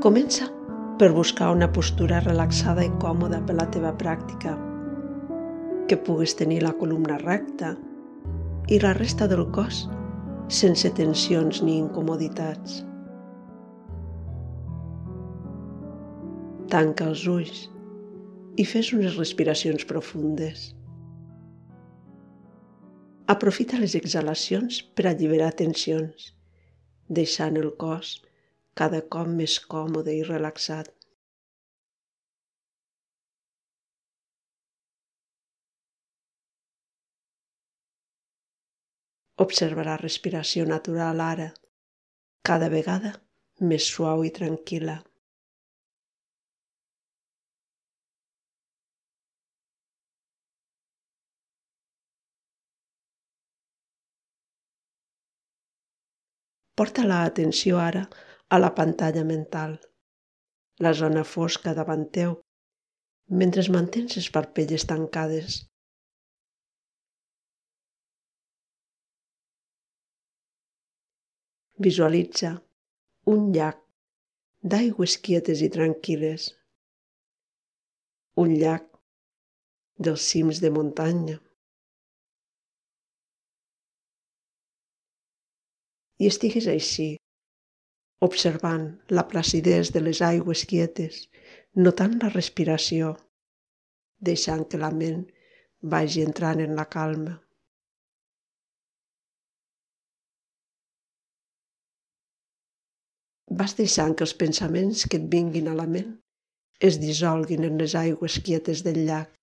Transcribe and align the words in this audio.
Comença 0.00 0.46
per 0.96 1.10
buscar 1.12 1.50
una 1.52 1.66
postura 1.76 2.22
relaxada 2.24 2.86
i 2.86 2.90
còmoda 3.02 3.42
per 3.44 3.52
la 3.58 3.66
teva 3.68 3.90
pràctica, 4.00 4.54
que 5.90 5.98
puguis 6.06 6.32
tenir 6.38 6.62
la 6.64 6.70
columna 6.78 7.18
recta 7.20 7.74
i 8.72 8.78
la 8.80 8.94
resta 8.96 9.28
del 9.28 9.42
cos 9.52 9.82
sense 10.60 10.88
tensions 10.96 11.60
ni 11.66 11.74
incomoditats. 11.82 12.78
Tanca 16.72 17.10
els 17.12 17.26
ulls 17.34 17.60
i 18.56 18.66
fes 18.72 18.94
unes 18.96 19.20
respiracions 19.20 19.84
profundes. 19.92 20.64
Aprofita 23.36 23.84
les 23.84 24.00
exhalacions 24.00 24.80
per 24.96 25.10
alliberar 25.12 25.52
tensions, 25.60 26.32
deixant 27.20 27.60
el 27.60 27.72
cos 27.76 28.16
cada 28.78 29.00
cop 29.14 29.28
més 29.40 29.58
còmode 29.72 30.14
i 30.16 30.22
relaxat. 30.28 30.90
Observa 39.44 39.84
la 39.88 39.96
respiració 40.00 40.66
natural 40.70 41.20
ara, 41.26 41.46
cada 42.48 42.68
vegada 42.72 43.12
més 43.70 43.86
suau 43.92 44.24
i 44.28 44.32
tranquil·la. 44.40 44.98
Porta 56.80 57.02
l'atenció 57.04 57.80
ara 57.86 58.04
a 58.50 58.58
la 58.58 58.74
pantalla 58.74 59.22
mental, 59.24 59.76
la 60.84 60.90
zona 61.00 61.22
fosca 61.32 61.74
davant 61.78 62.06
teu, 62.16 62.32
mentre 63.40 63.62
mantens 63.70 64.16
les 64.18 64.26
parpelles 64.36 64.86
tancades. 64.90 65.58
Visualitza 71.86 72.50
un 73.34 73.46
llac 73.54 73.78
d'aigües 74.74 75.14
quietes 75.28 75.62
i 75.62 75.70
tranquil·les. 75.76 76.48
Un 78.42 78.58
llac 78.64 78.90
dels 80.08 80.26
cims 80.32 80.60
de 80.64 80.74
muntanya. 80.74 81.38
I 86.20 86.28
estigues 86.28 86.66
així, 86.68 87.10
observant 88.26 88.86
la 89.18 89.26
placidesa 89.32 89.96
de 89.96 90.04
les 90.06 90.22
aigües 90.30 90.64
quietes, 90.72 91.26
notant 91.74 92.18
la 92.22 92.32
respiració, 92.34 93.14
deixant 94.30 94.66
que 94.68 94.80
la 94.80 94.90
ment 95.02 95.22
vagi 95.94 96.26
entrant 96.26 96.60
en 96.60 96.76
la 96.80 96.88
calma. 96.96 97.38
vas 103.58 103.74
deixant 103.78 104.14
que 104.16 104.24
els 104.26 104.34
pensaments 104.40 105.04
que 105.10 105.18
et 105.20 105.26
vinguin 105.34 105.68
a 105.70 105.76
la 105.80 105.86
ment 105.94 106.10
es 106.88 106.98
dissolguin 107.02 107.66
en 107.68 107.76
les 107.82 107.96
aigües 108.02 108.38
quietes 108.46 108.84
del 108.86 109.02
llac. 109.08 109.34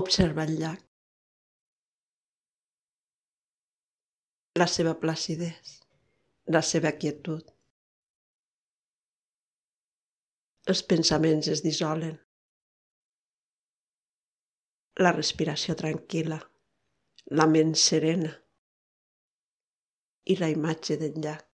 Observa 0.00 0.46
el 0.48 0.56
llac. 0.62 0.93
La 4.58 4.66
seva 4.70 4.94
placidesa, 5.02 5.80
la 6.56 6.62
seva 6.62 6.94
quietud. 6.94 7.50
Els 10.70 10.82
pensaments 10.94 11.50
es 11.52 11.62
dissolen. 11.64 12.16
La 15.02 15.12
respiració 15.16 15.74
tranquil·la 15.76 16.38
la 17.30 17.46
ment 17.48 17.72
serena 17.80 18.30
i 20.28 20.36
la 20.36 20.50
imatge 20.52 20.96
del 21.00 21.14
llac. 21.24 21.53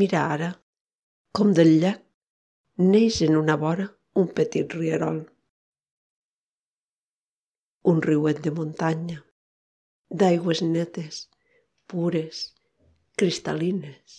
Mira 0.00 0.24
ara 0.36 0.50
com 1.38 1.52
del 1.58 1.76
llac 1.84 2.02
neix 2.94 3.22
en 3.28 3.38
una 3.44 3.56
vora 3.66 3.86
un 4.22 4.28
petit 4.40 4.74
rierol 4.80 5.22
un 7.84 8.00
riuet 8.00 8.38
de 8.44 8.50
muntanya, 8.56 9.18
d'aigües 10.20 10.62
netes, 10.64 11.16
pures, 11.92 12.38
cristal·lines, 13.20 14.14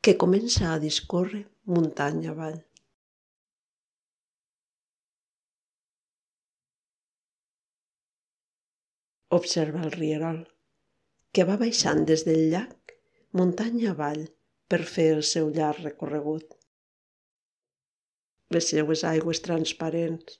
que 0.00 0.16
comença 0.22 0.70
a 0.72 0.78
discórrer 0.80 1.42
muntanya 1.68 2.32
avall. 2.32 2.56
Observa 9.40 9.84
el 9.84 9.92
rierol, 9.98 10.40
que 11.32 11.44
va 11.48 11.60
baixant 11.60 12.06
des 12.08 12.24
del 12.28 12.46
llac 12.54 12.96
muntanya 13.36 13.92
avall 13.92 14.24
per 14.72 14.84
fer 14.88 15.10
el 15.14 15.18
seu 15.28 15.50
llarg 15.52 15.82
recorregut. 15.84 16.54
Les 18.56 18.68
seues 18.72 19.02
aigües 19.04 19.42
transparents, 19.44 20.38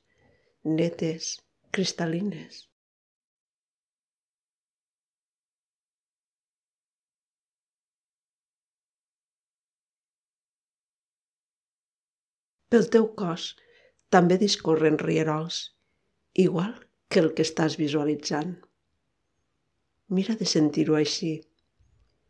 netes, 0.79 1.35
cristal·lines. 1.77 2.63
Pel 12.73 12.89
teu 12.97 13.13
cos 13.21 13.53
també 14.17 14.41
discorren 14.41 15.01
rierols, 15.05 15.63
igual 16.49 16.77
que 17.13 17.21
el 17.21 17.35
que 17.37 17.45
estàs 17.45 17.77
visualitzant. 17.77 18.57
Mira 20.09 20.41
de 20.41 20.49
sentir-ho 20.59 20.97
així, 20.97 21.35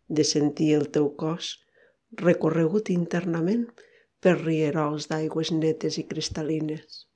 de 0.08 0.32
sentir 0.36 0.74
el 0.82 0.90
teu 0.96 1.12
cos 1.14 1.58
recorregut 2.20 2.90
internament 2.94 3.64
per 4.22 4.36
rierols 4.42 5.08
d'aigües 5.10 5.54
netes 5.62 5.98
i 6.02 6.06
cristal·lines. 6.12 7.06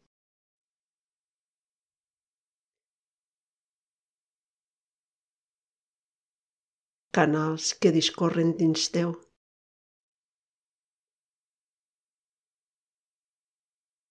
canals 7.17 7.67
que 7.81 7.91
discorren 7.97 8.51
dins 8.61 8.83
teu. 8.95 9.15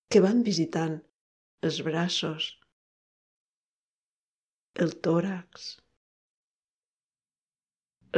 Que 0.10 0.22
van 0.26 0.40
visitant 0.48 0.96
els 1.70 1.78
braços, 1.88 2.48
el 4.86 4.96
tòrax, 5.08 5.68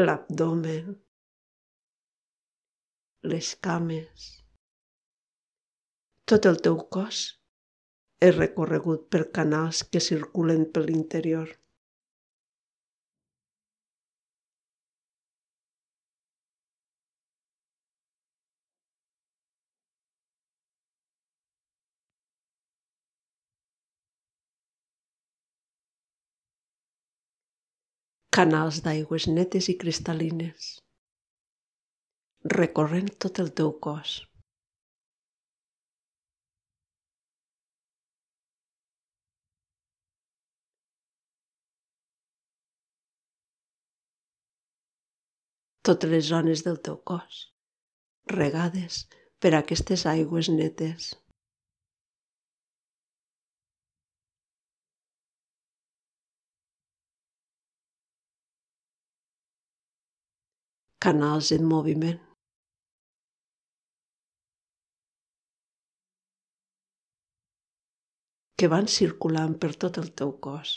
l'abdomen, 0.06 0.96
les 3.24 3.56
cames. 3.56 4.26
Tot 6.30 6.46
el 6.46 6.60
teu 6.62 6.78
cos 6.96 7.22
és 8.28 8.36
recorregut 8.38 9.08
per 9.14 9.24
canals 9.40 9.84
que 9.92 10.04
circulen 10.10 10.68
per 10.74 10.86
l'interior. 10.90 11.56
canals 28.38 28.84
d'aigües 28.86 29.26
netes 29.36 29.68
i 29.72 29.74
cristal·lines, 29.82 30.66
recorrent 32.56 33.14
tot 33.26 33.40
el 33.44 33.54
teu 33.62 33.72
cos. 33.88 34.18
totes 45.88 46.12
les 46.12 46.26
zones 46.28 46.64
del 46.66 46.80
teu 46.86 46.98
cos, 47.10 47.38
regades 48.34 48.98
per 49.40 49.54
aquestes 49.56 50.04
aigües 50.14 50.50
netes. 50.58 51.14
Canals 61.08 61.54
en 61.56 61.64
moviment. 61.72 62.27
Que 68.60 68.68
van 68.74 68.88
circulant 68.90 69.54
per 69.62 69.72
tot 69.84 69.98
el 70.02 70.10
teu 70.22 70.32
cos. 70.48 70.74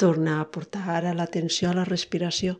Torna 0.00 0.34
a 0.40 0.44
portar 0.56 0.86
ara 0.96 1.10
l'atenció 1.16 1.70
a 1.70 1.76
la 1.76 1.86
respiració 1.88 2.54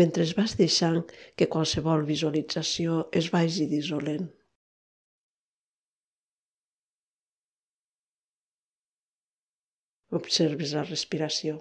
mentre 0.00 0.26
vas 0.38 0.52
deixant 0.60 1.00
que 1.36 1.48
qualsevol 1.54 2.04
visualització 2.10 2.98
es 3.20 3.30
vagi 3.36 3.66
dissolent. 3.72 4.28
Observes 10.20 10.76
la 10.78 10.84
respiració. 10.90 11.58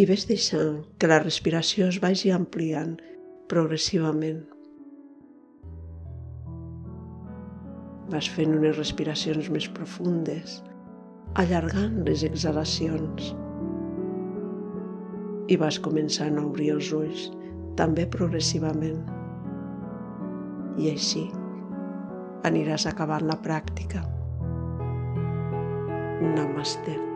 i 0.00 0.04
ves 0.06 0.22
deixant 0.28 0.76
que 1.02 1.08
la 1.10 1.18
respiració 1.22 1.88
es 1.90 1.96
vagi 2.02 2.30
ampliant 2.30 2.92
progressivament. 3.50 4.44
Vas 8.10 8.28
fent 8.30 8.54
unes 8.54 8.76
respiracions 8.78 9.50
més 9.54 9.66
profundes, 9.74 10.60
allargant 11.42 11.98
les 12.06 12.22
exhalacions. 12.26 13.32
I 15.50 15.58
vas 15.58 15.80
començant 15.82 16.38
a 16.38 16.46
obrir 16.46 16.70
els 16.76 16.92
ulls, 16.94 17.26
també 17.78 18.06
progressivament. 18.14 19.02
I 20.78 20.94
així 20.94 21.26
aniràs 22.46 22.86
acabant 22.86 23.26
la 23.26 23.38
pràctica. 23.42 24.06
Namaste. 26.22 27.09